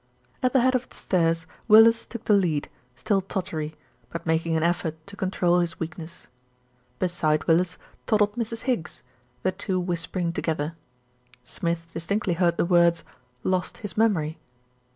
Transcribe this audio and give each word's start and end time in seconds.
At 0.41 0.53
the 0.53 0.61
head 0.61 0.73
of 0.73 0.89
the 0.89 0.95
stairs, 0.95 1.45
Willis 1.67 2.07
took 2.07 2.23
the 2.23 2.33
lead, 2.33 2.69
still 2.95 3.21
tottery; 3.21 3.75
but 4.09 4.25
making 4.25 4.57
an 4.57 4.63
effort 4.63 4.97
to 5.05 5.15
control 5.15 5.59
his 5.59 5.79
weakness. 5.79 6.25
Beside 6.97 7.45
Willis 7.47 7.77
toddled 8.07 8.33
Mrs. 8.33 8.61
Higgs, 8.63 9.03
the 9.43 9.51
two 9.51 9.79
whisper 9.79 10.17
ing 10.17 10.33
together. 10.33 10.75
Smith 11.43 11.89
distinctly 11.93 12.33
heard 12.33 12.57
the 12.57 12.65
words 12.65 13.03
"lost 13.43 13.77
his 13.85 13.95
memory." 13.95 14.39